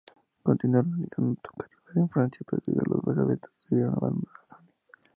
[0.43, 4.67] Continuaron realizando tocatas en Francia, pero debido a las bajas ventas debieron abandonar Sony.